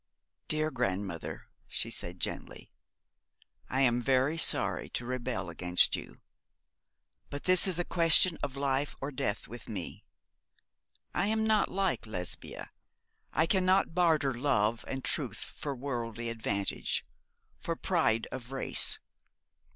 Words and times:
'Dear 0.47 0.71
grandmother,' 0.71 1.45
she 1.67 1.91
said 1.91 2.19
gently. 2.19 2.71
'I 3.69 3.81
am 3.81 4.01
very 4.01 4.35
sorry 4.35 4.89
to 4.89 5.05
rebel 5.05 5.47
against 5.47 5.95
you. 5.95 6.21
But 7.29 7.43
this 7.43 7.67
is 7.67 7.77
a 7.77 7.85
question 7.85 8.39
of 8.41 8.55
life 8.57 8.95
or 8.99 9.11
death 9.11 9.47
with 9.47 9.69
me. 9.69 10.03
I 11.13 11.27
am 11.27 11.45
not 11.45 11.69
like 11.69 12.07
Lesbia. 12.07 12.71
I 13.31 13.45
cannot 13.45 13.93
barter 13.93 14.33
love 14.33 14.83
and 14.87 15.03
truth 15.05 15.37
for 15.37 15.75
worldly 15.75 16.29
advantage 16.29 17.05
for 17.59 17.75
pride 17.75 18.27
of 18.31 18.51
race. 18.51 18.97